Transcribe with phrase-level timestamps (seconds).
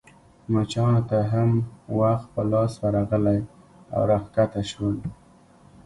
[0.51, 1.49] مچانو ته هم
[1.99, 3.39] وخت په لاس ورغلی
[3.93, 4.97] او راکښته شول.